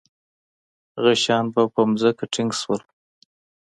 [0.95, 2.81] هغه شیان به په ځمکه ټینګ شول.